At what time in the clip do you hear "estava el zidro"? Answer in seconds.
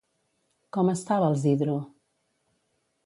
0.93-1.77